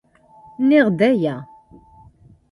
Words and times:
Nniɣ-d 0.61 0.99
aya. 1.09 1.35